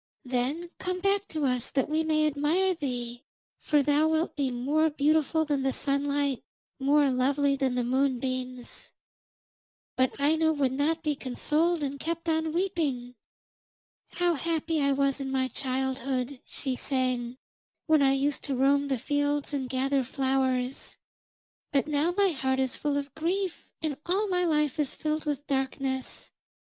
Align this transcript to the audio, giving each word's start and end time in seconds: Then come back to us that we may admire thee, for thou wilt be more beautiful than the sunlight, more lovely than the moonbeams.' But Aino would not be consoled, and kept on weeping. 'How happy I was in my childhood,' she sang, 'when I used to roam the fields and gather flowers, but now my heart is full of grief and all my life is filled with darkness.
Then 0.25 0.71
come 0.79 0.99
back 0.99 1.27
to 1.27 1.45
us 1.45 1.69
that 1.69 1.87
we 1.87 2.03
may 2.03 2.25
admire 2.25 2.73
thee, 2.73 3.23
for 3.59 3.83
thou 3.83 4.07
wilt 4.07 4.35
be 4.35 4.49
more 4.49 4.89
beautiful 4.89 5.45
than 5.45 5.61
the 5.61 5.73
sunlight, 5.73 6.43
more 6.79 7.11
lovely 7.11 7.55
than 7.55 7.75
the 7.75 7.83
moonbeams.' 7.83 8.93
But 9.95 10.19
Aino 10.19 10.53
would 10.53 10.71
not 10.71 11.03
be 11.03 11.13
consoled, 11.15 11.83
and 11.83 11.99
kept 11.99 12.27
on 12.27 12.51
weeping. 12.51 13.13
'How 14.13 14.33
happy 14.33 14.81
I 14.81 14.91
was 14.91 15.19
in 15.19 15.29
my 15.29 15.47
childhood,' 15.47 16.39
she 16.45 16.75
sang, 16.75 17.37
'when 17.85 18.01
I 18.01 18.13
used 18.13 18.43
to 18.45 18.55
roam 18.55 18.87
the 18.87 18.97
fields 18.97 19.53
and 19.53 19.69
gather 19.69 20.03
flowers, 20.03 20.97
but 21.71 21.85
now 21.85 22.11
my 22.17 22.29
heart 22.29 22.59
is 22.59 22.75
full 22.75 22.97
of 22.97 23.13
grief 23.13 23.69
and 23.83 23.95
all 24.07 24.27
my 24.29 24.45
life 24.45 24.79
is 24.79 24.95
filled 24.95 25.25
with 25.25 25.45
darkness. 25.45 26.31